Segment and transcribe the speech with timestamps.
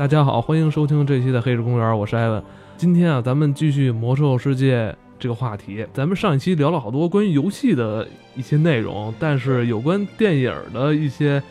[0.00, 2.42] 大家好，欢迎收听这期的《黑石公园》，我是艾文。
[2.78, 5.86] 今天啊，咱们继续魔兽世界这个话题。
[5.92, 11.42] 咱们上一期聊了好多关于游戏的一些内容，但是有关电影的一些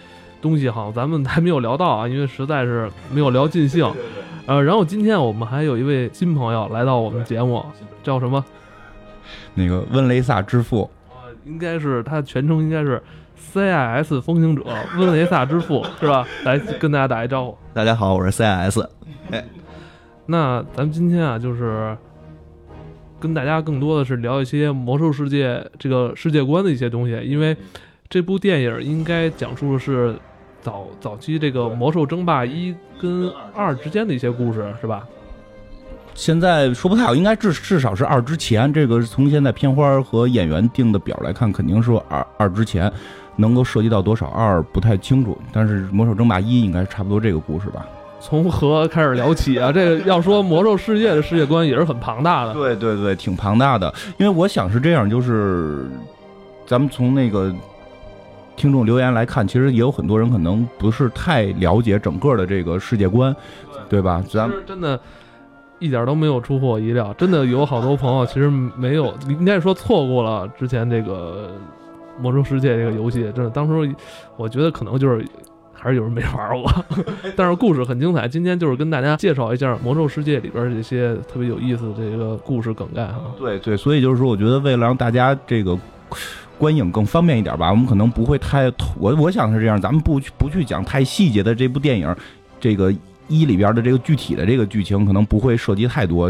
[0.42, 3.88] 东西，好像咱们还没有聊到啊，因为实在是没有聊尽兴。
[4.48, 7.64] 呃，然后今天我们还有一位新朋友来到我们节目，
[8.02, 8.44] 叫什么？
[9.54, 13.00] 那个温雷萨之父啊，应该是他全称应该是
[13.54, 14.64] CIS 风行者
[14.98, 16.28] 温雷萨之父 是吧？
[16.44, 17.58] 来跟大家打一招呼。
[17.74, 18.88] 大家好，我是 CIS。
[19.32, 19.46] 哎，
[20.26, 21.98] 那咱们今天啊，就是
[23.20, 27.56] 跟大家更多的是聊一些魔兽世界这个世界观的一些东西，因为
[28.10, 30.16] 这部电影应该讲述的是。
[30.62, 35.08] 早早期这个《魔兽争霸一》跟二之间的一些故事是吧？
[36.14, 38.72] 现在说不太好，应该至至少是二之前。
[38.74, 42.92] 这个从现在片花和演员定的表来看，肯定是二二之前。
[43.40, 47.86] 能够涉及到多少二不太清楚，但是《魔兽争霸一》应该是差不多这个故事吧？
[48.20, 49.72] 从何开始聊起啊？
[49.72, 52.54] 这个要说魔兽世界的世界观也是很庞大的。
[52.56, 53.94] 对对对，挺庞大的。
[54.18, 55.86] 因为我想是这样，就是
[56.66, 57.54] 咱们从那个。
[58.56, 63.34] 听众留言来看，其实也有很多人可能不是太了解整个的这个世界观，
[63.88, 64.22] 对吧？
[64.30, 65.00] 咱们真的，
[65.80, 67.14] 一点都没有出乎我意料。
[67.14, 71.52] 真的有好多朋友其实没有，应该说错过了之前这个
[72.22, 73.22] 《魔兽世界》这个游戏。
[73.36, 73.96] 真的，当时
[74.38, 75.26] 我觉得可能就是
[75.74, 76.86] 还是有人没玩过，
[77.36, 78.28] 但是故事很精彩。
[78.28, 83.22] 今天就是跟大家介绍一下《魔兽世界》里边这些特别有意思的这个故事梗概哈。
[83.38, 85.78] 对对，所以就是说，我觉得为了让大家这个。
[86.58, 92.14] 观影更方便一点吧，我们可能不会太，我我想是这样，咱们不去不去讲太细节的这部电影，
[92.60, 92.94] 这个
[93.30, 96.30] 一里边的这个具体的这个剧情可能不会涉及太多，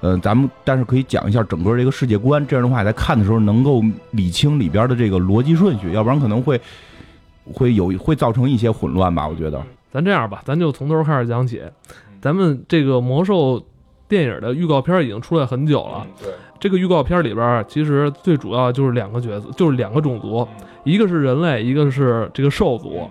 [0.00, 6.60] 呃，咱们但是可以讲一下整个这个世界观，这样的话在看的时候能够理清里边的这个逻辑顺序，要不然可能会
[7.52, 9.62] 会有会造成一些混乱吧，我觉得。
[9.92, 11.62] 咱这样吧，咱就从头开始讲起，
[12.20, 13.62] 咱们这个魔兽
[14.08, 16.06] 电影的预告片已经出来很久了。
[16.22, 16.30] 对。
[16.58, 20.46] 这个预告片里边，其实最主要就是两个角色，就是两个种族，
[20.84, 23.08] 一个是人类，一个是这个兽族。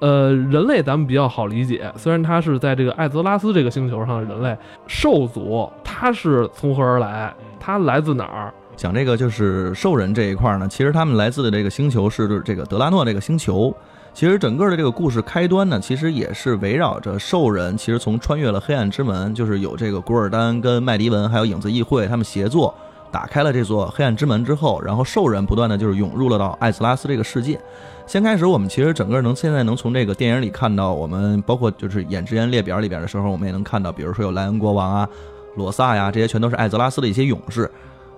[0.00, 4.56] 呃，人类咱们比较好理解，虽然他是在这个艾泽拉斯这个星球上的人类。
[4.86, 7.34] 兽族他是从何而来？
[7.58, 8.54] 他来自哪儿？
[8.76, 13.74] 讲这个就是兽人这一块呢，其实他们来自的这个星球是这个德拉诺这个星球。
[14.14, 17.76] 其实整个的这个故事开端呢，其实也是围绕着兽人。
[17.76, 22.74] 其实从穿越了黑暗之门，就是有这个古尔丹跟麦迪文还有影子议会他们协作
[23.10, 27.60] 打开了这座黑暗之门之后，然后兽人不断的就是涌入了到艾泽拉斯这个世界。
[28.06, 35.08] 先开始我们其实整个能现在能从这个电影里看到，我们包括就是演职员列表里边的时候，我们也能看到，比如说有莱恩国王啊、
[35.56, 37.70] 罗萨呀，这些全都是艾泽拉斯的一些勇士。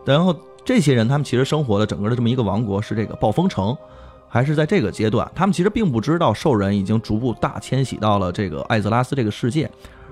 [0.04, 0.34] 然后
[0.64, 3.76] 这些人他们其实生活的整个的这么一个王国是这个暴风城。
[4.32, 9.68] 还是在这个阶段，他们其实并不知道兽人已经逐步大迁徙到了这个艾泽拉斯这个世界，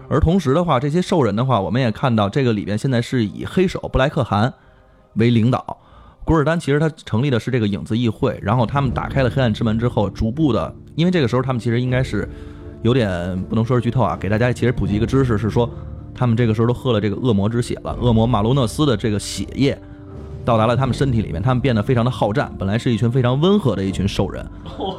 [0.09, 4.53] 而同时的话，这些兽人的话，我们也看到这个里边现在是以黑手布莱克汗
[5.15, 5.77] 为领导，
[6.25, 12.29] 古尔丹其实他成立的是这个影子议会，然后他们打开了黑暗之门之后，逐步的，因为这个时候他们其实应该是
[12.83, 15.69] 有点不能说是剧透啊，给大家其实普及一个知识是说，
[16.15, 19.79] 他们这个时候都喝了这个恶魔之血了，恶魔马卢诺斯的这个血液。
[20.45, 22.51] 到达了他们身体里面，他们变得非常的好战。
[22.59, 24.43] 本来是一群非常温和的一群兽人，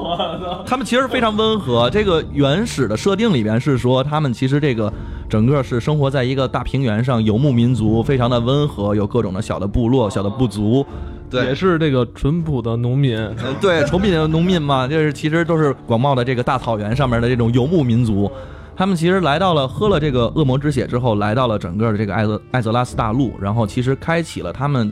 [0.64, 1.90] 他们其实非常温和。
[1.90, 4.94] 这个原始的设定里边是说，他们其实这个
[5.30, 10.86] 整个是生活在一个大平原上，游牧民族，非常的温和，有各种的小的部落、小的部族，
[11.30, 13.16] 对，也是这个淳朴的农民，
[13.62, 18.30] 对，淳朴的农民嘛，就是其实都是广袤的这个大草原上面的这种游牧民族。
[18.76, 24.92] 他们其实来到了喝了这个恶魔之血之后，来到了整个的这个艾泽艾泽拉斯大陆，然后其实开启了他们。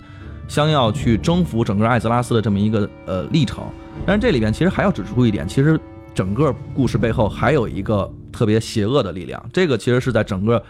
[0.49, 3.65] 将要去征服整个艾泽拉斯的这么一个呃历程，
[4.05, 5.77] 但是这里边其实还要指出一点，其实
[6.13, 9.43] 整个故事背后还有一个特别邪恶的力量。
[9.51, 10.61] 这个其实是在整个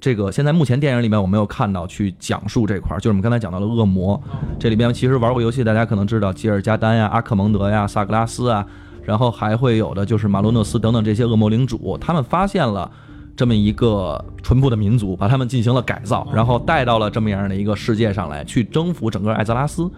[0.00, 4.20] 这个现在目前电影里面我没有看到去讲述这块儿，就是我们刚才讲到了恶魔。
[4.58, 8.66] 这里边其实玩过游戏，大家可能知道吉尔加丹呀、阿克蒙德呀、萨格拉斯啊，
[9.04, 12.90] 然后还会有的就是马洛诺斯等等这些恶魔领主，他们发现了。
[13.34, 19.90] 这么一个淳朴的民族，把他们进行了改造，然后带到了这么样的一个世界上来，去征服整个艾泽拉斯。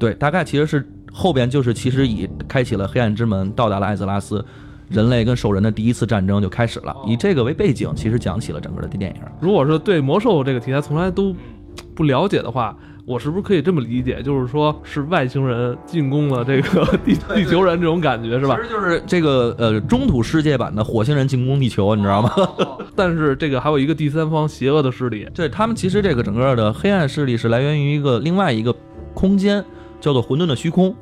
[0.00, 4.44] 对，大概其实是后边就是其实已开启了黑暗之门，到达了艾泽拉斯，
[4.92, 6.94] 人类跟兽人的第一次战争就开始了。
[7.06, 9.22] 以这个为背景，其实讲起了整个的电影。
[9.40, 11.34] 如果是对魔兽这个题材从来都
[11.94, 12.76] 不了解的话。
[13.04, 18.56] 我是不是可以这么理解，就是说是外星人进攻了这个地地球人这种感觉是吧？
[18.56, 22.30] 其实就是这个呃中土世界版的火星人进攻地球，你知道吗？
[22.94, 28.72] 但是这个还有一个第三方邪恶的势力，对他们其实这个整个的黑暗势力是来源于一个另外一个
[29.14, 29.64] 空间，
[30.00, 30.94] 叫做混沌的虚空。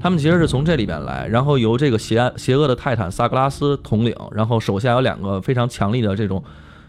[0.00, 6.42] 他们其实是从这里边来，然后由这个邪邪恶的泰坦萨格拉斯统领，然后手下有两个非常强力的这种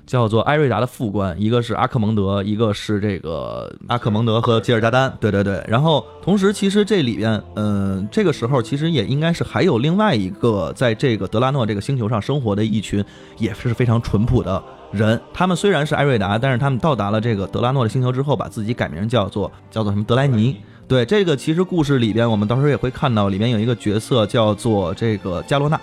[0.05, 5.13] 叫做艾瑞达的副官，一个是阿克蒙德，一个是这个阿克蒙德和吉尔加丹。
[5.19, 13.03] 对对对，然后同时其实这里边，嗯、这个时候其实也应该是还有另外一个在这个德拉诺这个星球上生活的一群
[13.37, 14.61] 也是非常淳朴的
[14.91, 15.19] 人。
[15.33, 20.55] 他们虽然是艾瑞达，但是他们到达了这个德拉诺的星球之后，把自己改名叫做叫做什么德莱尼。
[20.91, 25.79] 对这个，其实故事里边，我们到时候也会看到，里面有一个角色叫做这个加罗娜。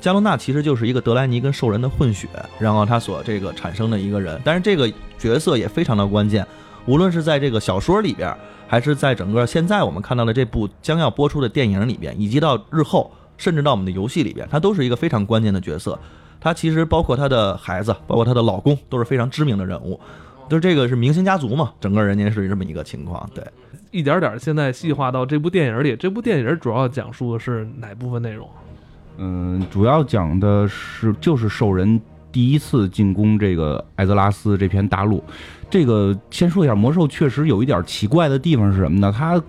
[0.00, 2.26] 加罗娜其实就是一个德莱尼跟兽人的混血，
[2.58, 4.36] 然后他所这个产生的一个人。
[4.44, 6.44] 但是这个角色也非常的关键，
[6.86, 15.96] 无论是在这个小说里边，还是在整个现在我们看到的这部将要播出的电影里边，以及到日后，甚至到我们的游戏里边，他都是一个非常关键的角色。
[16.40, 20.00] 他其实包括他的孩子，包括他的老公，都是非常知名的人物。
[20.48, 23.28] 就这个是明星家族嘛，整个人家是这么一个情况。
[23.34, 23.44] 对，
[23.90, 25.94] 一点点现在细化到这部电影里。
[25.96, 28.48] 这部电影主要讲述的是哪部分内容？
[29.18, 32.00] 嗯，主要讲的是就是兽人
[32.30, 35.22] 第一次进攻这个艾泽拉斯这片大陆。
[35.70, 39.12] 这个先说一下，魔兽确实有一点奇怪的地方是什么呢？
[39.14, 39.40] 它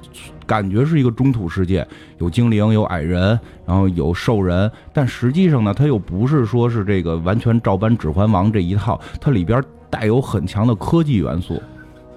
[0.46, 1.88] 感觉是一个中土世界，
[2.18, 11.62] 有精灵，有矮人，然后有兽人，但实际上呢，它又不是说是这个完全照搬《指环王》这一套，它里边带有很强的科技元素。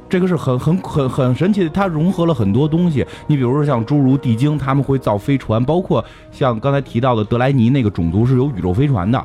[0.09, 3.07] 这个是很很很很神奇的，它融合了很多东西。
[3.27, 9.25] 你比如说像侏儒、地精，他们会造飞船，包括像刚才提到的德莱尼那个种族是有宇宙飞船的，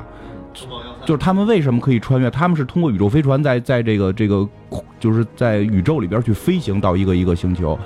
[1.04, 2.30] 就是他们为什么可以穿越？
[2.30, 4.46] 他们是通过宇宙飞船在在这个这个
[4.98, 7.78] 就是在宇宙里边去飞行到一个一个星球。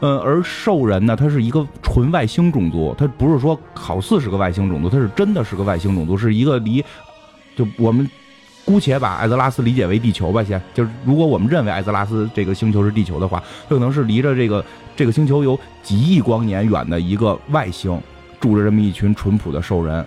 [0.00, 6.84] 嗯，而兽人呢，他是一个纯外星种族，他不是说好似是个外星种族，他是真的是个外星种族，是一个离
[7.56, 8.08] 就我们。
[8.64, 14.64] 姑且把艾泽拉斯理解为地球吧，先就是如果我们认为艾泽拉斯这个星球是地球的话，可能是离着这个
[14.96, 17.96] 这个星球有几亿光年远的一个外星，
[18.40, 20.04] 住着这么一群淳朴的兽人。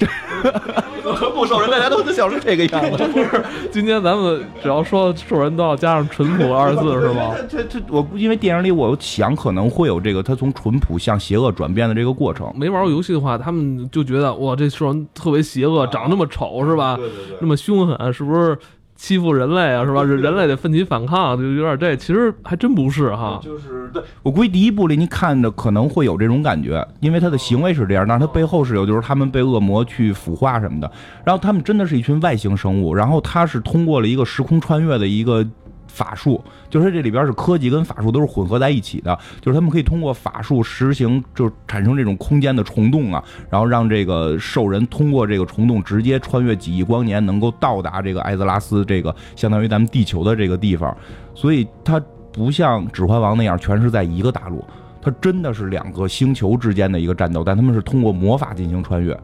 [0.00, 3.04] 淳朴兽人，大家都想是这个样子。
[3.08, 7.34] 不是，今天咱们只要说兽人都要加上“淳朴”二字是吗？
[7.48, 12.50] 这这我因为电影里我想可能会有这个他从淳朴向邪恶转变的这个过程。
[12.56, 16.96] 没玩过游戏的话，他们就觉得哇，这兽人特别邪恶，长那么丑是吧？
[16.96, 18.56] 对对对那么凶狠，是不是
[19.00, 19.82] 欺负人类啊？
[19.82, 20.04] 是吧？
[20.04, 23.40] 人类得奋起反抗，就有点这，其实还真不是哈。
[23.42, 30.92] 就是对我估计第一部里你看着可能会有这种感觉，因为他的行为是这样，但是他背后是有，就是他们被恶魔去腐化什么的。
[31.24, 35.44] 然后他们真的是一群外星生物，然后他是通过了一个时空穿越的一个
[35.90, 50.96] 法术，就是这里边是科技跟法术都是混合在一起的，就是他们可以通过法术实行，就产生这种空间的虫洞啊，然后让这个兽人通过这个虫洞直接穿越几亿光年，能够到达这个艾泽拉斯这个相当于咱们地球的这个地方，
[51.34, 52.00] 所以它
[52.32, 54.64] 不像《指环王》那样全是在一个大陆，
[55.02, 59.18] 它真的是两个星球之间的一个战斗，但他们是通过魔法进行穿越。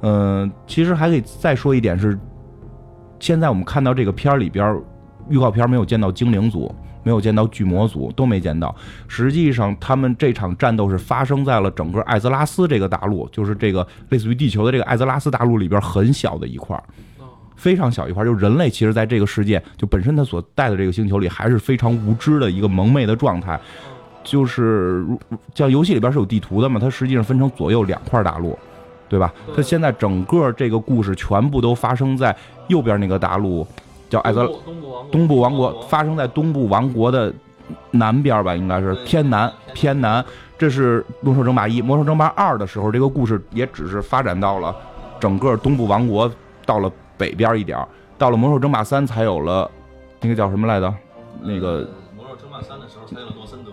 [0.00, 2.16] 嗯、其实还可以再说一点是，
[3.18, 4.80] 现在我们看到这个片儿里边，
[5.28, 8.74] 预告片没有见到精灵族，没有见到巨魔族，都没见到。
[9.06, 16.82] 实际上，他们这场战斗是发生在了整个艾泽拉斯这个大陆，就是这个类似于地球的这个艾泽拉斯大陆里边很小的一块儿。
[17.56, 23.58] 非常小一块儿，就人类其实在这个世界，就本身它所在的这个星球里，还是非常无知的一个蒙昧的状态。
[24.22, 25.18] 就是如
[25.54, 28.56] 像游戏里边是有地图的嘛，它实际上分成左右两块大陆，
[29.08, 29.32] 对吧？
[29.46, 32.36] 对它现在整个这个故事全部都发生在
[32.68, 33.66] 右边那个大陆，
[34.08, 34.46] 叫艾泽
[35.12, 37.32] 东部王国，发生在东部王国的
[37.90, 40.24] 南边吧，应该是偏南偏南。
[40.56, 44.74] 这是《魔兽争霸一》，《魔兽争霸二》的时候，这个故事也只是发展到了
[45.20, 46.30] 整个东部王国，
[46.66, 47.86] 到了北边一点儿
[48.16, 49.70] 到了《魔兽争霸三》才有了
[50.20, 50.92] 那个叫什么来着？
[51.42, 53.70] 那个魔兽争霸三的时候才有诺森德、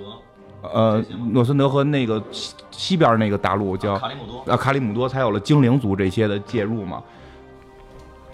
[0.61, 4.51] 呃，诺森德和那个西西边那个大陆叫卡里姆多。
[4.51, 7.01] 啊卡里姆多，才有了精灵族这些的介入嘛。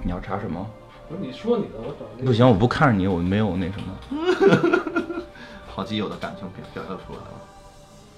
[0.04, 0.66] 你要查什么？
[1.12, 5.22] 不是你说你的，我找那个不行，我不看着你，我没有那什么。
[5.68, 7.32] 好基友的感情表表现出来了。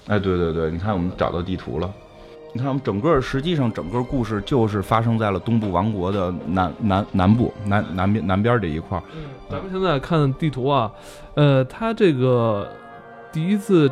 [0.06, 1.92] 哎，对对对，你看我们找到地图了。
[2.52, 9.02] 你看，我们整个实际上整个故事就是发生在了东部王国的南南南部南南边南边这一块儿。
[9.16, 10.92] 嗯，咱们现在看地图啊，
[11.34, 12.68] 呃，它这个
[13.32, 13.90] 第一次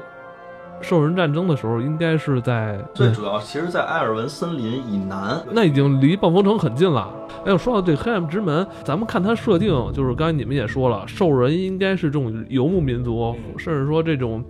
[0.82, 7.08] 兽人战争的时候，应该是在最主要，其实，在埃尔文森林以南，那已经离暴风城很近了。
[7.44, 14.44] 哎呦，说到这黑暗之门，咱们看它设定，就是刚才你们也说了，兽人应该是这种游牧民族，甚至说这种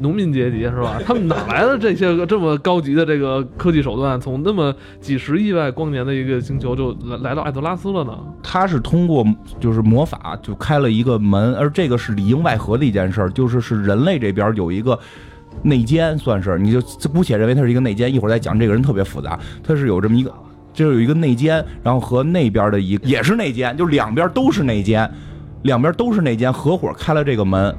[0.00, 0.98] 农民阶级是吧？
[1.06, 4.20] 他们哪来的这些个这么高级的这个科技手段？
[4.20, 8.18] 从那么几十亿万光年的一个星球就来来到艾泽拉斯了呢？
[8.42, 9.24] 他是通过
[9.60, 14.98] 就是魔法就开了一个门，而这个是里应外合的一件事儿，就是是人类这边有一个
[15.62, 18.12] 内奸，算是你就姑且认为他是一个内奸。
[18.12, 20.32] 一会儿再讲这个人特别复杂，他是有这么一个，
[20.72, 25.10] 就是有一个内奸，然后和那边的一也是内奸，就两边都是内奸，
[25.62, 27.74] 两边都是内奸，合伙开了这个门。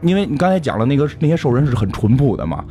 [0.00, 2.64] 因为你刚才讲了那个那些兽人是很淳朴的嘛，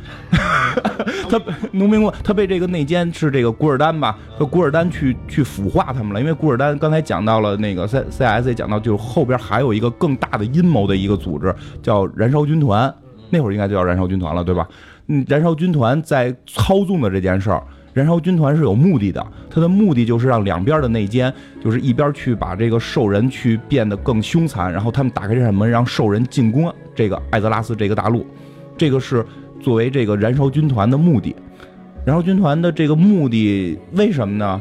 [1.30, 6.20] 他农民工他被这个内奸是这个古尔丹吧，和古尔丹去去腐化他们了。
[6.20, 12.94] 因为古尔丹刚才讲到了那个 C C S 也讲到，就后边还有一个更大的阴谋的一个组织叫燃烧军团，
[13.32, 14.68] 那会儿应该就叫燃烧军团了，对吧？
[15.06, 17.62] 嗯，燃烧军团在操纵的这件事儿。
[17.94, 21.32] 燃烧军团是有目的的，它的目的就是让两边的内奸，
[21.64, 28.26] 就是一边去把这个兽人去变得更凶残，然后他们打开这扇门，让兽人进攻这个艾泽拉斯这个大陆，
[28.76, 29.24] 这个是
[29.60, 31.34] 作为这个燃烧军团的目的。
[32.04, 34.60] 燃烧军团的这个目的为什么呢？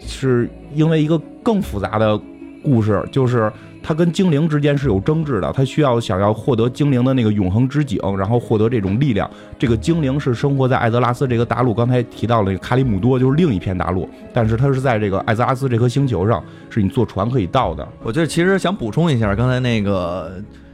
[0.00, 2.20] 是因为一个更复杂的
[2.64, 3.50] 故事，就是。
[3.82, 9.28] 他跟精灵之间是有争执的，他需要想要获得精灵的那个永恒之井，然后获得这种力量。
[9.58, 17.86] 这个精灵是生活在艾泽拉斯这个大陆，刚才提到了卡里姆多就是另一片大陆，但是它是在这个艾泽拉斯这颗星球上，是你坐船可以到的。
[18.02, 20.32] 我觉得其实想补充一下，刚才那个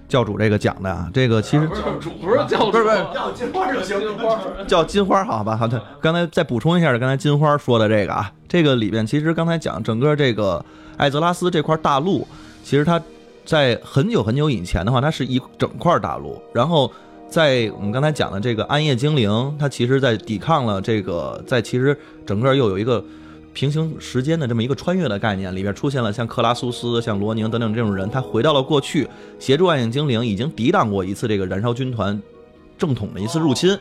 [0.08, 5.56] 教主这个讲的啊，这个其实教主不是教主，不是不是叫金花就行，金花叫金花好吧？
[5.56, 10.64] 好的，刚才再补充一下，刚才金花说的这个啊，这个里边其实刚才讲整个这个
[10.96, 12.26] 艾泽拉斯这块大陆，
[12.64, 13.00] 其实它。
[13.46, 16.40] 在很久很久以前的话，它是一整块大陆。
[16.54, 16.90] 然后，
[17.28, 21.94] 在我们刚才讲的这个暗夜精灵，它其实在抵抗了这个，在其实
[22.24, 23.04] 整个又有一个
[23.52, 29.06] 平行时间的这么一个穿越的概念，里边出现了像克拉苏斯、像罗宁等等这种人，他回到了过去，
[29.38, 32.18] 协助暗影精灵，已经抵挡过一次这个燃烧军团
[32.78, 33.78] 正统的一次入侵。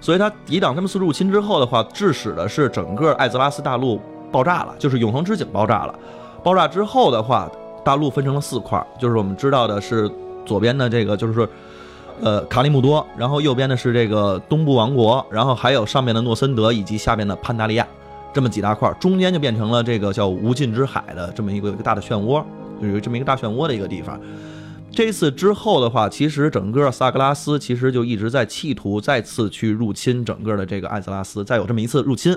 [0.00, 4.00] 所以，他抵挡这么次入侵之后的话，致使的是整个艾泽拉斯大陆
[4.32, 5.94] 爆炸了，就是永恒之井爆炸了。
[6.42, 7.52] 爆炸之后的话。
[7.84, 10.10] 大陆分成了四块，就是我们知道的是
[10.46, 11.46] 左边的这个就是，
[12.22, 17.86] 呃，卡里姆多，然后右边的是这个东部王国，然后还有上面的诺森德以及下边的潘达利亚，
[18.32, 22.42] 这么几大块，中间就变成了这个叫无尽之海的这么一个一个大的漩涡，
[22.80, 24.18] 就有这么一个大漩涡的一个地方。
[24.90, 32.36] 这次之后的话，其实整个萨格拉斯其实就一直在企图再次去入侵整个的这个艾泽拉斯，再有这么一次入侵，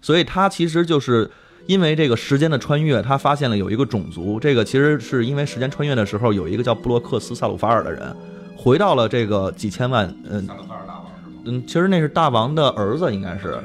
[0.00, 1.28] 所以它其实就是。
[1.66, 4.38] 因为这个时间的穿越，他发现了有一个种族。
[4.38, 8.14] 这个其实是因为时间穿越的时候，有一个叫布洛克斯·萨鲁法尔的人，
[8.56, 10.46] 回到了这个几千万，嗯，
[11.44, 13.58] 嗯，其实那是大王的儿子，应该是，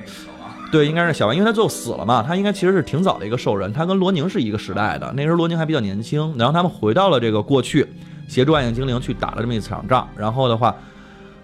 [0.71, 2.23] 对，应该是小王，因为他最后死了嘛。
[2.23, 5.11] 他应该其实是挺早的一个兽人，他跟罗宁是一个时代的。
[5.15, 7.85] 那时候罗宁还比较年轻，然后他们回到了这个过去，
[8.27, 10.07] 协助暗影精灵去打了这么一场仗。
[10.15, 10.75] 然后的话。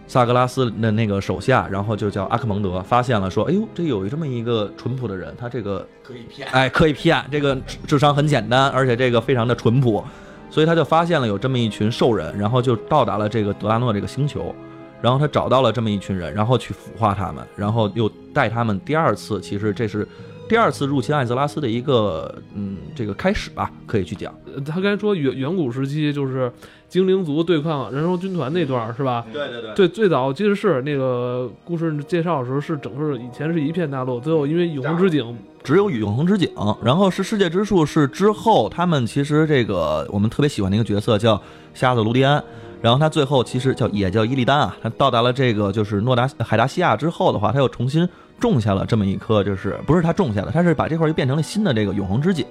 [0.08, 7.58] 萨格拉斯的那个手下，然后就叫阿克蒙德，发现了说：“哎呦，这有这么一个淳朴的人，他这个可以骗，哎，可以骗，这个
[7.88, 10.04] 智商很简单，而且这个非常的淳朴，
[10.52, 14.54] 所以他就发现了有这么一群兽人，然后就到达了这个德拉诺这个星球，
[15.02, 18.80] 然后他找到了这么一群人，然后去腐化他们，然后又带他们。
[18.82, 20.08] 第二次，其实这是
[20.48, 24.34] 第二次入侵艾泽拉斯的一个嗯这个开始吧，可以去讲。
[24.66, 26.52] 他刚才说远远古时期就是。
[26.88, 29.26] 精灵族对抗燃烧军团那段是吧？
[29.34, 36.50] 对对对，对最早其实是那个故事介绍的时候是整个以前是一片大陆，最后因为永恒之井只有永恒之井，
[36.82, 41.42] 然后是世界之树是之后他们其实这个我们特别喜欢的一个角色叫
[41.74, 42.42] 瞎子卢迪安，
[42.82, 48.08] 然后他最后其实叫也叫伊利丹啊，他到达了这个就是诺达海达西亚之后的话，他又重新
[48.40, 52.46] 种下了这么一颗，就是不是他种下的，他是把这块又变成了新的这个永恒之井。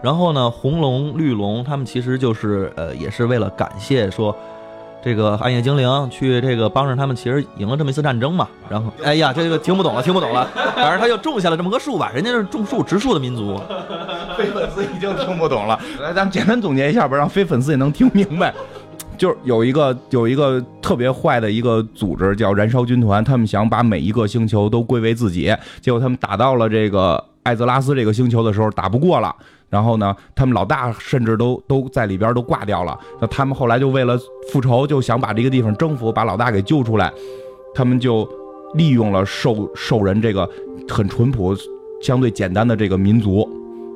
[0.00, 4.34] 然后呢，红龙、绿龙，他们其实就是呃，也是为了感谢说，
[5.02, 8.46] 这个暗夜精灵去这个帮着他们，其实赢了这么一次战争嘛。
[8.70, 10.48] 然后， 哎呀，这个听不懂了，听不懂了。
[10.76, 13.60] 反正他就种下了这么个树吧，人家是种树植树的民族。
[14.38, 18.54] 非粉丝已经听不懂了，来，咱们简单总结一下吧，让非粉丝也能听明白。
[19.18, 29.34] 就是有一个有一个特别坏的一个组织叫燃烧军团，他们想把每一个星球都归为自己，结果他们打到了这个艾泽拉斯这个星球的时候，打不过了。
[29.68, 32.98] 然后呢，他们老大甚至都都在里边都挂掉了。
[33.20, 34.18] 那他们后来就为了
[34.50, 37.12] 复仇，就想把这个地方征服，把老大给救出来。
[37.74, 38.26] 他们就
[38.74, 40.48] 利用了兽兽人这个
[40.88, 41.54] 很淳朴、
[42.00, 43.46] 相对简单的这个民族，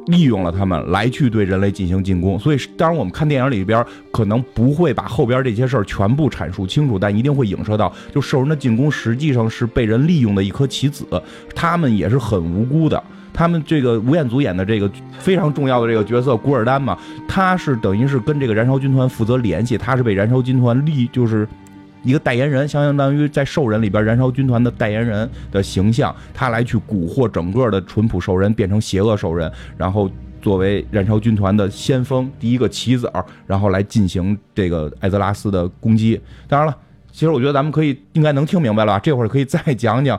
[0.06, 2.38] 利用了他们来去对人类进行进攻。
[2.38, 11.06] 所以，当然我们看电影里边可能不会把后边这些事儿全部阐述清楚，但一定会影射到，就兽人的进攻实际上是被人利用的一颗棋子，
[11.54, 13.02] 他们也是很无辜的。
[13.34, 21.48] 他们这个吴彦祖演的这个非常重要的这个角色古尔丹嘛，他是等于是跟这个燃烧军团负责联系，他是被燃烧军团利就是
[22.02, 36.20] 一个代言人，相相当于在兽人里边燃烧军团的代言人的形象，他来去蛊惑整个的淳朴兽人变成邪恶兽人，然后作为燃烧军团的先锋第一个棋子儿，然后来进行这个艾泽拉斯的攻击。
[36.48, 36.76] 当然了。
[37.14, 38.98] 其实我觉得咱们可以应该能听明白了？
[39.00, 40.18] 这会儿可以再讲讲，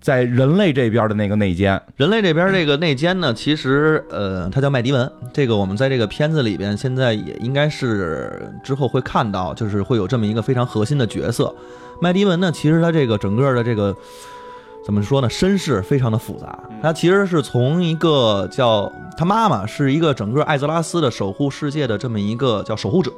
[0.00, 1.80] 在人类这边的那个内奸。
[1.96, 5.10] 人类这边这个内奸呢，其实呃，他叫麦迪文。
[5.32, 11.54] 这个我们在这个片子里边，现在也应该是之后会看到，就是会有这么一个非常核心的角色。
[12.00, 13.96] 麦迪文呢，其实他这个整个的这个
[14.84, 16.58] 怎么说呢，身世非常的复杂。
[16.82, 23.12] 他其实是从一个叫他妈妈是一个整个艾泽拉斯的守护世界的这么一个叫守护者。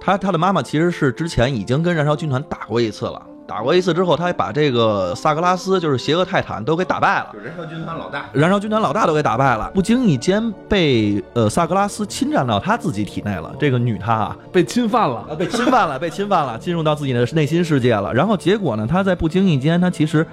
[0.00, 7.30] 他他的妈妈其实是之前已经跟燃烧军团打过一次了，打过一次之后，他还把这个萨格拉斯就是邪恶泰坦都给打败了。
[7.32, 13.54] 就燃烧军团老大，燃烧军团老大都给打败了，不经意间被呃萨格拉斯侵占到他自己体内了。
[13.58, 18.12] 这个女她啊，被侵犯了，啊被侵犯了，被侵犯了，进入到自己的内心世界了。
[18.12, 20.26] 然后结果呢，她在不经意间，她其实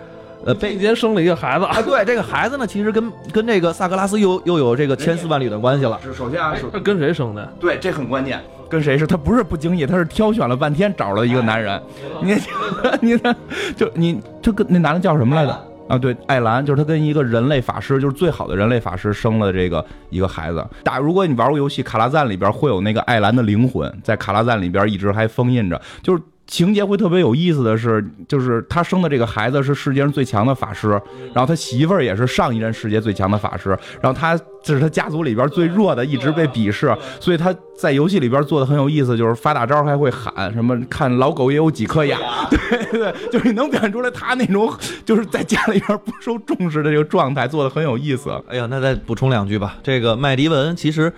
[0.46, 6.00] 呃被被间生了一个孩子，啊，对这个孩子呢，其实跟跟这个萨格拉斯又又有这个千丝万缕的关系了。
[6.04, 7.54] 是首先啊，首他 跟谁生的？
[7.60, 8.42] 对，这很关键。
[8.70, 9.06] 跟谁是？
[9.06, 11.80] 他不是不经意，他是挑选了半天找了一个男人。
[12.22, 12.36] 你
[13.02, 13.36] 你看，
[13.76, 15.68] 就你他跟那男的叫什么来着？
[15.88, 20.66] 啊，对，艾兰，就是他跟一个人类法师，就是最好的人类法师生了这个一个孩子。
[20.84, 26.22] 打，如果你玩过游戏《卡拉赞》里边会有那个艾兰的灵魂，在卡拉赞里边一直还封印着，就是。
[26.46, 30.90] 情节会特别有意思的是，就是他生的这个孩子是世界上最强的法师，
[31.34, 33.70] 然后他媳妇儿也是上一任世界最强的法师，
[34.02, 42.20] 然后他这是他家族里边最弱的，一直被鄙视，所以他在游戏里边做的很有意思，就是发大招还会喊什么“看老狗也有几颗牙”，
[42.52, 44.72] 对对，就是你能表现出来他那种
[45.06, 48.30] 就是在家里边不受重视的这个状态，做的很有意思。
[48.50, 51.12] 哎呀，那再补充两句吧，这个麦迪文其实，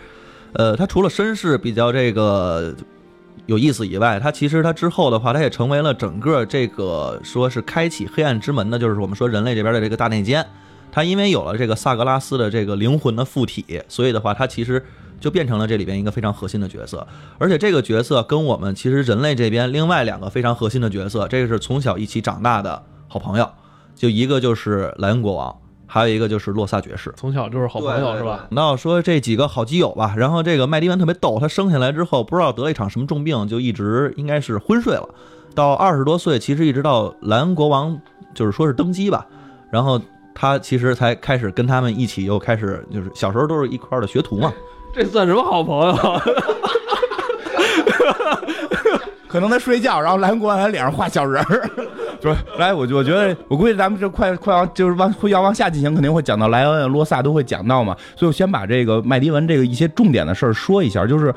[0.54, 2.74] 呃，他除了身世比较这个。
[3.46, 10.46] 有意思以外，他其实他之后的话，他也成为了整个这个说是开启黑暗之门的，就是我们说人类这边的这个大内奸。
[10.92, 14.84] 他因为有了这个萨格拉斯的这个灵魂的附体，所以的话，他其实
[15.20, 17.06] 就变成了这里边一个非常核心的角色。
[17.38, 23.50] 而且这个角色跟我们其实人类这边另外两个非常核心的角色，这个是从小一起长大的好朋友，
[23.94, 25.56] 就一个就是莱恩国王。
[25.88, 28.48] 还有一个就是洛萨爵士，从小就是好朋友是吧？
[28.50, 35.08] 那说这几个好基友吧，然后这个麦迪文特别逗，他生下来之后不知道得了一场什么重病，就一直应该是昏睡了。
[35.54, 37.98] 到二十多岁，其实一直到莱恩国王
[38.34, 39.26] 就是说是登基吧，
[39.70, 40.02] 然后
[40.34, 44.52] 他其实才开始跟他们一起又开始就是小时候都是一块的学徒嘛。
[44.94, 45.96] 这算什么好朋友？
[49.28, 51.70] 可能他睡觉，然后蓝国王在脸上画小人儿。
[52.26, 57.96] 不是，来，我我觉得，我估计咱们这快快往就是往会要往下进行，肯定会讲到莱恩、罗萨都会讲到嘛。
[58.16, 61.32] 所以我先把这个麦迪文这个一些重点的事儿说一下，就是，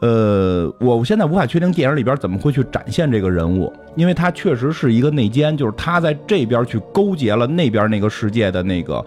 [0.00, 9.04] 呃，我现在无法确定电影里边怎么会去展现这个人物，因为他确实是一个内奸，就是他在这边去勾结了那边那个世界的那个，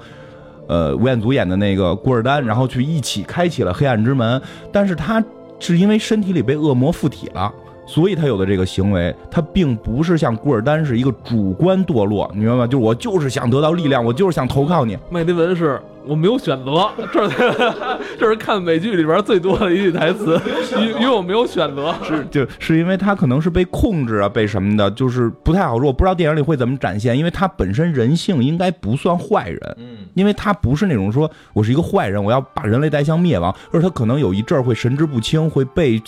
[0.67, 4.39] 呃，吴彦祖演的那个古尔丹，然后去一起开启了黑暗之门，
[4.71, 5.23] 但是他
[5.57, 7.51] 是因为身体里被恶魔附体了。
[7.85, 12.67] 所以他有的这个行为，他并不是像古尔丹是一个主观堕落，你明白吗？
[12.67, 14.97] 就是我就是想得到力量，我就是想投靠你。
[15.09, 17.53] 麦迪文是我没有选择，这是
[18.19, 20.39] 这是看美剧里边最多的一句台词，
[20.77, 25.87] 因因为我没有选择，是就是因为他可能是被控制啊，被什么的，就是不太好说。
[25.87, 36.01] 我不知道电影里会怎么展现，因为他本身人性应该不算坏人，嗯，因为他不是那种说我是一个坏人，我要把人类带向灭亡，而他可能有一阵儿会神志不清，会被。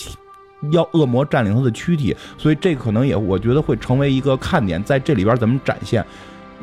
[0.72, 6.04] 要恶魔占领他的躯体，所以这可能也我觉得会成为一个看点，在这里边怎么展现？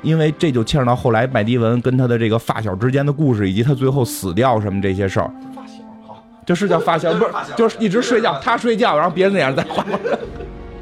[0.03, 5.31] 因为这就牵扯到后来麦迪文跟他的这个发小之间的故事，以及他最后死掉什么这些事儿。
[5.55, 9.83] 发小好，就是叫发小，不是就是一直睡觉，他睡觉，然后别人那样在画。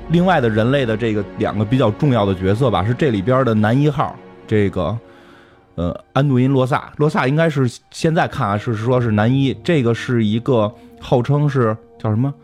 [0.09, 4.98] 另外的人类的这个两个比较重要的角色吧，是这里边的男一号，这个
[5.77, 12.35] 呃安杜因洛萨，洛萨应该是现在看啊是说是男一，这个是一个号称是叫什么？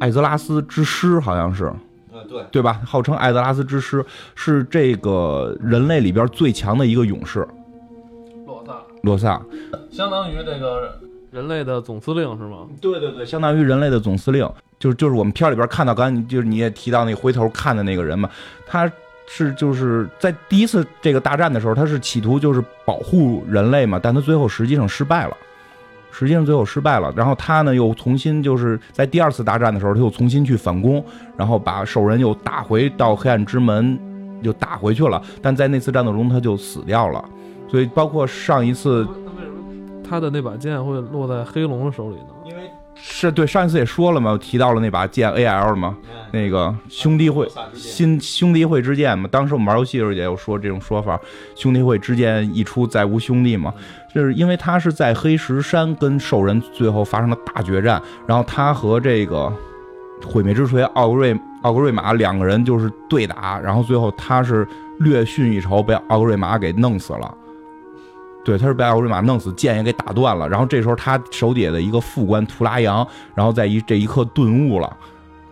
[0.00, 1.72] 艾泽拉斯之师好像是，
[2.28, 2.80] 对对吧？
[2.84, 4.04] 号称艾泽拉斯之师
[4.34, 7.46] 是这个人类里边最强的一个勇士。
[8.44, 9.42] 洛萨，洛萨，
[9.90, 10.98] 相当于这个
[11.30, 12.66] 人类的总司令是吗？
[12.80, 18.28] 对对对，相当于人类的总司令，就是就是我们片里边看到，刚才就是你也提到那回头看的那个人嘛，
[18.66, 18.90] 他
[19.26, 25.36] 是就是在第一次这个大战的时候，他是企图就是保护人类嘛，但他最后实际上失败了。
[26.18, 31.04] 实际上最后失败了，然后他呢又重新就是在第二次大战的时候，他又重新去反攻，
[31.36, 33.98] 然后把兽人又打回到黑暗之门，
[34.40, 35.20] 又打回去了。
[35.42, 37.22] 但在那次战斗中他就死掉了，
[37.68, 42.28] 所以包括上一次，那为什么他的那把剑会落在黑龙的手里呢？
[42.46, 42.62] 因为
[42.94, 45.94] 是对上一次也说了嘛，提到了那把剑 A L 嘛，
[46.32, 49.28] 那个兄弟会新兄弟会之剑嘛。
[49.30, 51.18] 当时我们玩游戏的时候也有说这种说法，
[51.54, 53.72] 兄弟会之剑一出再无兄弟嘛。
[54.14, 59.52] 就是因为他是在黑石山跟兽人最后发生了大决战，然后他和这个
[60.24, 64.66] 毁灭之锤奥格瑞奥格瑞玛两个人就是对打，然后最后他是
[65.00, 67.34] 略逊一筹，被奥格瑞玛给弄死了。
[68.42, 70.48] 对，他是被奥格瑞玛弄死，剑也给打断了。
[70.48, 74.96] 然后这时候他手底下的一个副官图拉扬，然后在一这一刻顿悟了，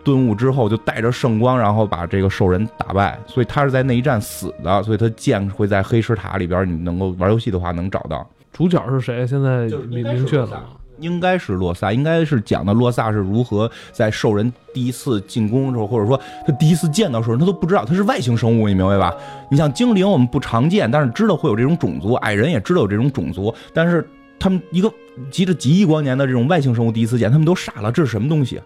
[0.05, 3.19] 顿悟之后就带着圣光，然后把这个兽人打败。
[3.25, 8.25] 所以他是在那一战死的，所以他剑会在黑石塔里边，你能够玩游戏的话能找到。
[8.53, 9.27] 主角是谁？
[9.27, 10.61] 现在明明确了吗？
[10.99, 19.13] 应该是洛萨，应该是讲的洛萨是如何在兽人第一次进攻的时候，或者说他第一次见到兽人，他都不知道他是外星生物，你明白吧？
[19.51, 24.07] 你像精灵，我们不常见，但是知道会有这种种族；矮人也知道有这种种族，但是
[24.39, 24.89] 他们一个
[25.29, 28.61] 急着几亿光年的这种外星生物第一次见，他们都傻了，这是什么东西？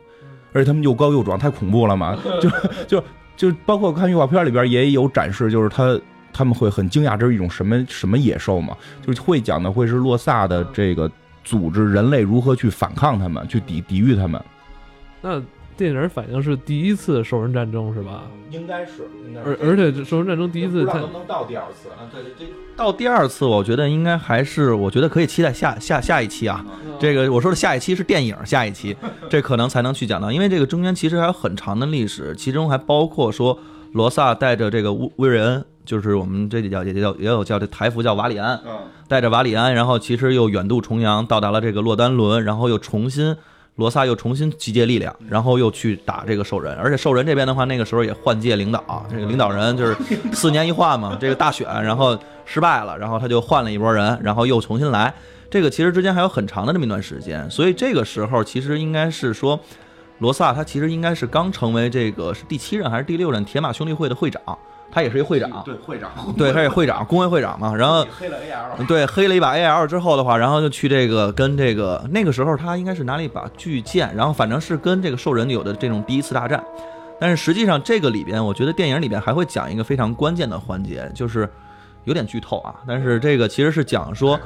[0.54, 2.18] 而且他们又高又壮，太恐怖了嘛！
[2.40, 2.50] 就
[2.88, 3.04] 就
[3.36, 6.00] 就包括看预告片里边也有展示，就是他
[6.32, 8.76] 他们会很惊讶，这是一种什么什么野兽嘛？
[9.06, 11.10] 就是会讲的会是洛萨的这个。
[11.42, 14.40] 组织人类如何去反抗他们，去抵抵御他们。
[15.20, 15.42] 那
[15.80, 18.24] 电影反映是第一次兽人战争是吧？
[18.52, 19.08] 应该是，
[19.46, 22.04] 而而且兽人战争第一次，不知道能不能到第二次啊？
[22.12, 26.66] 对对对，到第二次，我觉得应该还是，我觉得可以期待下下下一期啊。
[27.00, 28.94] 这个我说的下一期是电影下一期，
[29.30, 33.58] 这可能才能去讲到，因为这个中间其实还有很长的历史，其中还包括说
[33.94, 35.64] 罗萨带着这个乌威瑞恩。
[35.86, 38.60] 就是我们这里叫也叫也有叫这台服叫瓦里安，
[39.08, 43.36] 带着瓦里安，然后其实又远渡重洋到达了这个洛丹伦，然后又重新
[43.80, 49.96] 罗萨又重新集结力量，然后又去打这个兽人，而且兽人这边的话，那个时候也换届领导，这个领导人就是
[50.34, 55.14] 四年一换嘛， 这个大选然后失败了，然后他就换了一波人，然后又重新来，
[55.50, 59.58] 这个其实之间还有很长的这么一段时间，所以这个时候其实应该是说
[60.18, 64.42] 罗萨他其实应该是刚成为这个是第七任还是第六任铁马兄弟会的会长。
[64.92, 67.76] 他也是一会长，对会长， 对他也会长，工会会长嘛。
[67.76, 76.64] 然后黑了 AL，对黑了一把 AL 之后的话，然后就去这个跟这个那个时候他应该是拿了一把巨剑，然后反正是跟这个兽人有的这种第一次大战。
[77.20, 81.48] 但是实际上这个里边，我觉得电影里边还会讲一个非常关键的环节，就是
[82.06, 82.74] 有点剧透啊。
[82.88, 84.40] 但是这个其实是讲说，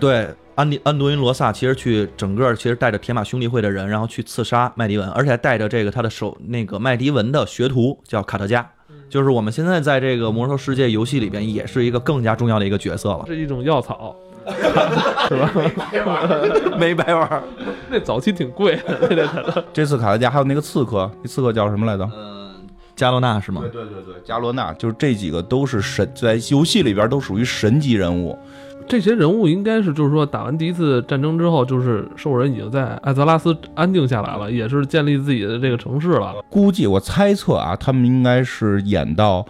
[0.00, 8.68] 对安迪安多因罗萨其实去整个其实带着铁马兄弟会的人，然后去刺杀麦迪文，而且还带着这个他的手那个麦迪文的学徒叫卡特加。
[9.12, 13.24] 就是我们现在在这个魔兽世界游戏里边，也是一个更加重要的一个角色了。
[13.26, 14.16] 是一种药草，
[15.28, 15.50] 是吧？
[16.78, 17.42] 没白玩，
[17.92, 19.62] 那早期挺贵的。
[19.70, 22.08] 这次卡特加还有那个刺客，那刺客叫什么来着？
[23.02, 23.60] 嗯，加罗纳是吗？
[23.62, 28.38] 对对对对，加罗纳，就是这几个都是神，在游戏里边都属于神级人物。
[28.86, 36.34] 这些人物应该是，就是说打完第一次战争之后，就是兽人已经在艾泽拉斯安定下来了，也是建立自己的这个城市了。
[36.48, 39.44] 估计我猜测啊，他们应该是演到，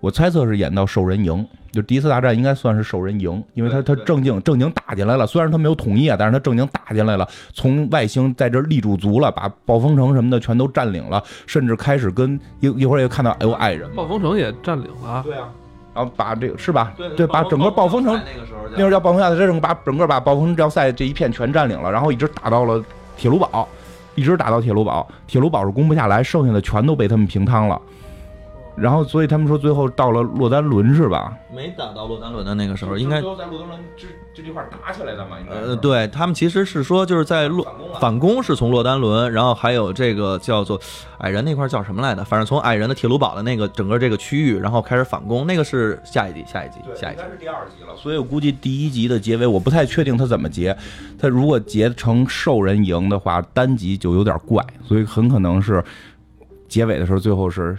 [0.00, 15.48] 我猜测是演到兽人营，就第一次大战应该算是兽人赢，因为他他正经正经打进来了，虽然他没有统一啊，但是他正经打进来了，从外星在这立驻足了，把暴风城什么的全都占领了，甚至开始跟一一会儿也看到哎呦爱人，暴风城也占领了，对啊。
[15.94, 16.94] 然后把这个是吧？
[17.16, 22.82] 对，把整个暴风城那个时候，那时候叫暴风亚这把整个把暴风要塞这一片全占领了，然后一直打到了
[23.14, 23.68] 铁炉堡，
[24.14, 27.78] 一直打到铁炉堡，铁炉堡是攻不下来，剩下的全都被他们平汤了。
[28.74, 31.36] 然后，所以他们说最后到了洛丹伦是吧？
[31.54, 35.38] 没打到洛丹伦的那个时候，应该在洛丹伦这这地块打起来的嘛？
[35.38, 37.66] 应该呃，对他们其实是说就是在洛
[38.00, 40.80] 反攻是从洛丹伦，然后还有这个叫做
[41.18, 42.24] 矮人那块叫什么来的？
[42.24, 47.94] 反正从矮人的铁炉堡的那个整个这个区域，然后开始反攻，那个是下一集，下一集，下一集应该是第二集了。
[47.94, 50.74] 所以我估计第一集的结尾我不太确定他怎么结，
[51.18, 55.84] 他如果结成兽人赢的话，单集就有点怪，所以很可能是
[56.68, 57.76] 结尾的时候最后是。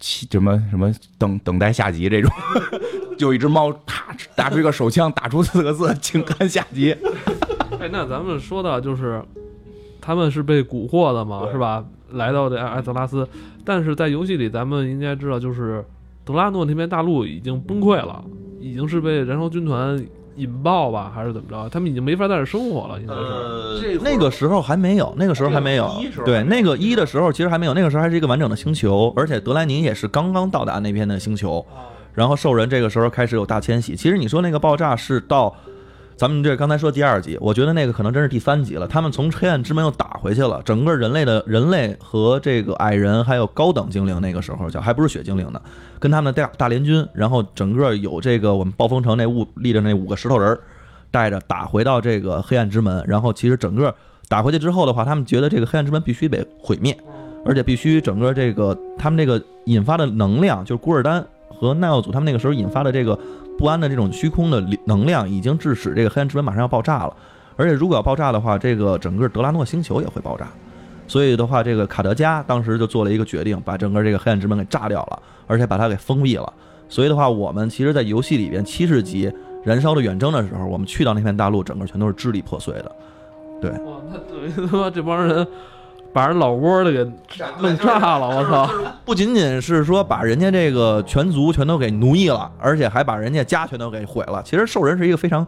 [0.00, 2.30] 什么什么等等待下集这种，
[3.18, 6.96] 就一只猫啪打出一个手枪，打出四个字，请看下集。
[7.78, 9.22] 哎，那咱们说到就是，
[10.00, 11.84] 他们是被蛊惑的嘛，是吧？
[12.12, 13.28] 来到这艾泽拉斯，
[13.64, 15.84] 但是在游戏里，咱们应该知道，就是
[16.24, 18.24] 德拉诺那边大陆已经崩溃了，
[18.58, 20.02] 已经是被燃烧军团。
[20.40, 21.68] 引爆吧，还是怎么着？
[21.68, 23.20] 他们已经没法在这生活了，应该是。
[23.20, 25.90] 呃，那个时候还没有，那个时候还没有。
[26.24, 31.64] 对，那个一的时候其实还没有，那个时候还是一个完整的星球，而且德莱尼也是刚刚到达那边的星球。
[32.14, 33.94] 然后兽人这个时候开始有大迁徙。
[33.94, 35.54] 其实你说那个爆炸是到。
[36.20, 38.86] 咱们这刚才说第二集，我觉得那个可能真是第三集了。
[38.86, 45.58] 他们从黑暗之门又打回去了，整个人类的人类和这个矮人还有高等精灵，那个时候叫还不是血精灵呢，
[45.98, 50.60] 跟他们的大大联军，然后整个有这个我们暴风城那物立着那五个石头人儿
[51.10, 53.02] 带着打回到这个黑暗之门。
[53.06, 53.94] 然后其实整个
[54.28, 56.94] 打回去之后的话，他们觉得这个黑暗之门必须得毁灭，
[57.46, 63.18] 而且必须整个这个他们这个引发的能量，就是古尔丹和奈奥祖他们那个时候引发的这个。
[63.60, 67.14] 不安的这种虚空的能量已经致使这个黑暗之门马上要爆炸了，
[67.56, 70.48] 而且如果要爆炸的话，这个整个德拉诺星球也会爆炸。
[71.06, 76.50] 所以的话，这个卡德加当时就做了一个决定，把整个这个黑暗之门给炸掉了，而且把它给封闭了。
[76.88, 79.30] 所以的话，我们其实，在游戏里边七十级
[79.62, 82.90] 燃烧的远征的时候，我们去到那片大陆，整个全都是支离破碎的。
[83.60, 85.46] 对哇，那等于他妈这帮人
[86.12, 86.98] 把人老窝的给
[87.60, 88.70] 弄炸了，我操！
[89.04, 94.42] 不仅仅是说把人家这个全族全都给奴役了，而且还把人家家全都给毁了。
[94.44, 95.46] 其实兽人是一个非常。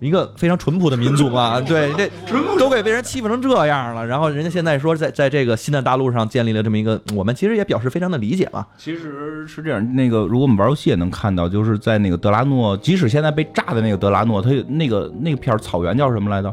[0.00, 1.92] 一个非常淳朴的民族嘛， 对，
[2.26, 8.66] 这都给被人欺负成这样了，然后人家现在说在在这个新的大陆上建立了这么一个，我们其实也表示非常的理解嘛。
[8.78, 16.50] 其实是这样，那个如果我们玩游戏也能看到，就是在那个德拉诺，即使现在被炸的那个德拉诺，它那个那片草原叫什么来着？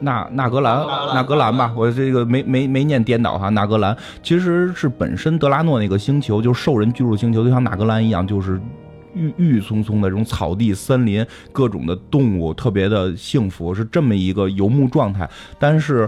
[0.00, 8.60] 呃，纳纳格兰，纳格兰吧，我这个没没没念颠倒哈，纳格兰其实是本身德拉诺那个星球，就是兽人居住星球，就像纳格兰一样，就是。
[9.18, 15.26] 郁郁葱葱的这种草地、森林，各种的动物，特别的幸福，是这么一个游牧状态。
[15.58, 16.06] 但是，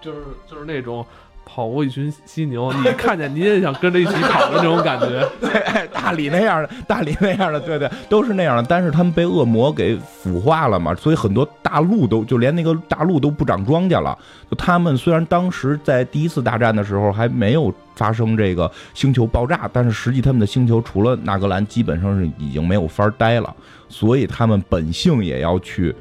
[0.00, 1.06] 就是就是那种。
[1.44, 5.28] 跑过一群犀牛， 你看见你也想跟着一起跑的那种感觉。
[5.40, 8.62] 对， 大理那样的，大理那样的，对对，都是那样的。
[8.68, 14.16] 但是他们被恶魔给腐化了嘛，所以很多大陆都就连那个大陆都不长庄稼了。
[14.50, 23.54] 就他们虽然当时在第一次大战的时候还没有发生这个星球爆炸，但是实际他们的星球除了纳格兰，基本上是已经没有法待了。
[23.88, 25.94] 所以他们本性也要去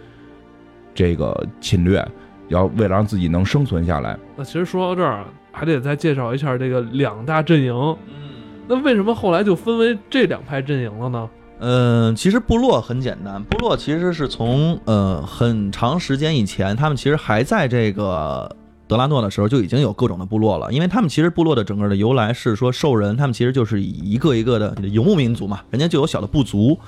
[0.95, 2.05] 这个侵略，
[2.51, 4.15] 要为了让自己能生存下来。
[4.35, 5.25] 那其实说到这儿。
[5.53, 7.75] 还得再介绍一下这个两大阵营。
[8.07, 8.31] 嗯，
[8.69, 11.29] 那为什么后来就分为这两派阵营了呢？
[11.59, 18.49] 嗯，其实部落很简单，部落其实是从呃很长时间以前，他们其实还在这个
[18.87, 20.71] 德拉诺的时候就已经有各种的部落了。
[20.71, 26.79] 因为他们其实部落的整个的由来是说兽人，他们其实就是一个一个的游牧民族嘛，人家就有小的部族，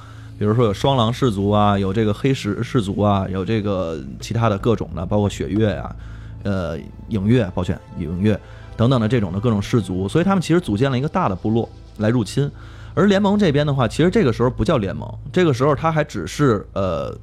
[0.44, 5.96] 比如说有双狼氏族啊，有这个黑石氏族啊，有这个其他的各种的，包括雪月呀。
[6.44, 6.78] 呃，
[7.08, 8.38] 影月，抱歉，影月
[8.76, 12.52] 等等的这种的各种氏族，所以他们其实组建了一个大的部落来入侵。
[12.94, 17.18] 而联盟这边的话，其实这个时候不叫联盟，这个时候它还只是呃，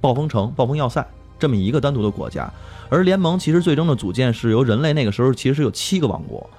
[0.00, 1.06] 暴风城、暴风要塞
[1.38, 2.52] 这么一个单独的国家。
[2.88, 6.50] 而联盟其实最终的组建是由人类那个时候其实是有七个王国，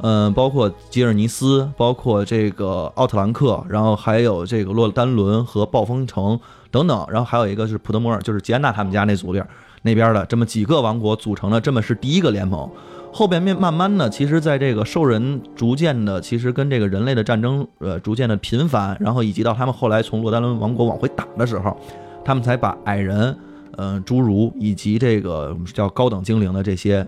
[0.00, 6.38] 嗯，包括吉尔尼斯，包括这个奥特兰克，然后还有这个洛丹伦和暴风城
[6.70, 9.42] 等等，然后还有一个是普德摩尔，就是吉安娜他们家那组里。
[9.82, 12.68] 那边的这么几个王国组成的，这么是第一个联盟。
[13.12, 21.76] 后边面慢慢的，其实在这个兽人逐渐的，其实跟这个人类的战争，呃，逐渐的频繁，然后以及到他们后来从洛丹伦王国往回打的时候，
[22.24, 23.34] 他们才把矮人，
[23.76, 27.06] 嗯，侏儒以及这个叫高等精灵的这些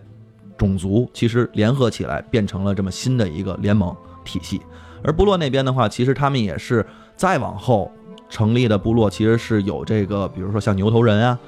[0.61, 4.61] 种族，其实联合起来变成了这么新的一个联盟体系。
[5.03, 6.85] 而部落那边的话，其实他们也是
[7.16, 7.90] 再往后
[8.29, 11.38] 成立的部落，其实是有这个，比如说像牛头人啊。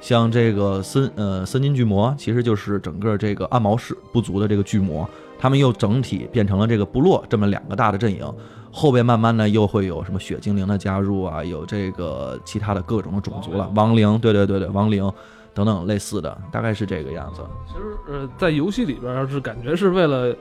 [0.00, 5.06] 像这个森呃森金巨魔，其实就是整个这个暗毛氏部族的这个巨魔，
[5.38, 8.24] 他们又整体变成了这个部落这么两个大的阵营。
[8.70, 15.12] 后边慢慢呢又会有什么血精灵的加入啊，有这个其他的各种的种族了，亡灵，对对对对，亡灵
[15.54, 17.42] 等等类似的，大概是这个样子。
[17.66, 20.34] 其实呃，在游戏里边是感觉是为了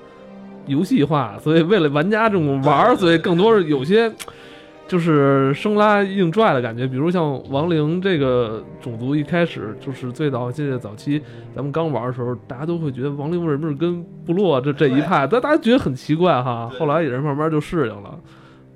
[0.65, 4.11] 游戏化，所以为了玩家这种玩，所以更多是有些。
[4.87, 11.21] 就是生拉硬拽的感觉，比如像亡灵这个种族，一开始就是最早记得早期
[11.55, 16.67] 咱们刚玩的时候，大家都会觉得亡灵为什么是跟部落这这一派，但大家觉得很奇怪哈。
[16.79, 18.19] 后来也是慢慢就适应了，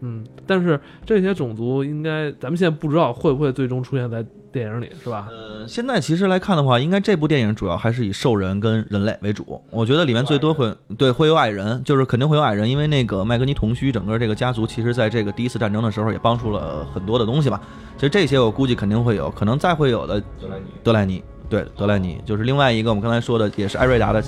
[0.02, 0.24] 嗯。
[0.46, 4.24] 但是这些种族应该咱们现在不知道会不会最终出现在。
[4.54, 5.28] 电影里是吧？
[5.32, 9.60] 呃，现在其实来看的话，应该这部电影主要还是以兽人跟人类为主。
[9.72, 17.60] 我觉得里面最多会对会有矮人，就是肯定会有矮人，因为那个麦格尼同须整个这个家族，其实在这个第一次战争的时候也帮助了很多的东西吧。
[17.96, 24.24] 其实这些我估计肯定会有，可能再会有的德莱尼，德莱尼对德莱尼就是另外一个我们刚才说的，也是艾瑞达的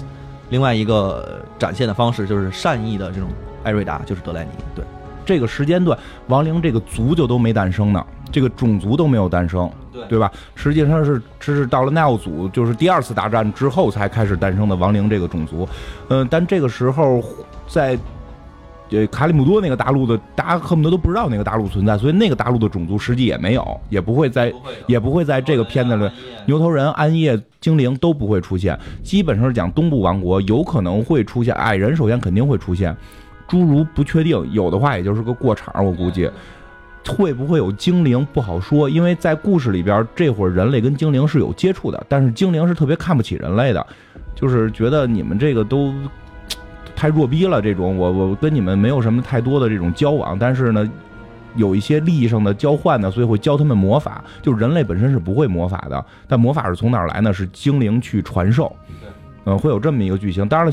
[0.49, 3.29] 另外一个展现的方式，就是善意的这种
[3.63, 4.49] 艾瑞达，就是德莱尼。
[4.73, 4.83] 对
[5.23, 5.95] 这个时间段，
[6.29, 8.03] 亡灵这个族就都没诞生呢，
[8.35, 9.71] 这个种族都没有诞生。
[10.09, 10.29] 对吧？
[10.55, 15.65] 实际上是，这是到了奈奥祖，就是第二次大战之后才开始诞生的亡灵这个种族。
[16.09, 17.23] 嗯，但这个时候
[17.65, 17.97] 在
[18.91, 24.53] 呃卡里姆多那个大陆的，大家恨不得都不知道那个大陆存在，所以那个大陆的种族实际也没有，也不会在，
[24.85, 26.11] 也不会在这个片子里，
[26.45, 28.77] 牛头人、暗夜精灵都不会出现。
[29.01, 32.93] 基本上是讲东部王国有可能会出现矮人，首先肯定会出现，
[33.47, 36.29] 侏儒不确定，有的话也就是个过场，我估计。
[37.07, 43.85] 会不会有精灵不好说，因为在故事里边，这会儿人类跟精灵是有接触的，但是精灵是特别看不起人类的，
[44.33, 45.93] 就是觉得你们这个都
[46.95, 47.61] 太弱逼了。
[47.61, 50.89] 这种我我跟你们没有什么太多的这种交往，但是呢，
[51.55, 54.23] 有一些利益上的交换呢，所以会教他们魔法。
[54.41, 57.31] 就人类本身是不会魔法的，但魔法是从哪儿来呢？
[57.31, 58.75] 是精灵去传授。
[59.45, 60.47] 嗯，会有这么一个剧情。
[60.47, 60.63] 当然了，